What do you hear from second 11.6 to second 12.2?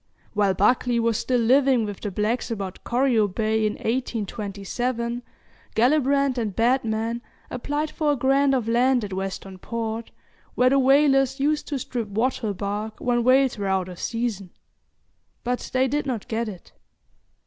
to strip